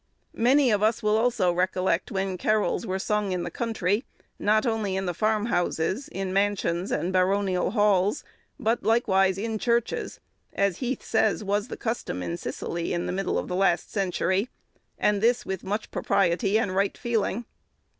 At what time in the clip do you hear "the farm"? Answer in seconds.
5.05-5.45